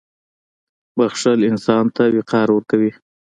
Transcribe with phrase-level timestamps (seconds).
[0.97, 2.91] •بښل انسان ته وقار ورکوي.